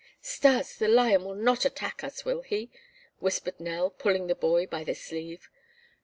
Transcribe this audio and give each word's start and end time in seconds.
"Stas, 0.19 0.77
the 0.77 0.87
lion 0.87 1.23
will 1.25 1.35
not 1.35 1.63
attack 1.63 2.03
us, 2.03 2.25
will 2.25 2.41
he?" 2.41 2.71
whispered 3.19 3.59
Nell, 3.59 3.91
pulling 3.91 4.25
the 4.25 4.33
boy 4.33 4.65
by 4.65 4.83
the 4.83 4.95
sleeve. 4.95 5.47